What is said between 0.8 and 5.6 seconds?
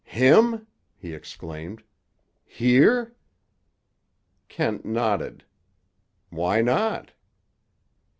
he exclaimed. "Here?" Kent nodded.